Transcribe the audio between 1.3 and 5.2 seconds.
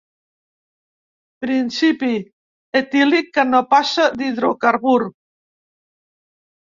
Principi etílic que no passa d'hidrocarbur.